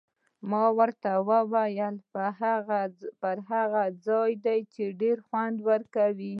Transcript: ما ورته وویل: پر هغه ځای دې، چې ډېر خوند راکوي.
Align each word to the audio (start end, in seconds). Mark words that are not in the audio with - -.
ما 0.49 0.63
ورته 0.79 1.11
وویل: 1.29 1.95
پر 3.23 3.37
هغه 3.51 3.83
ځای 4.07 4.31
دې، 4.45 4.59
چې 4.73 4.83
ډېر 5.01 5.17
خوند 5.27 5.57
راکوي. 5.67 6.29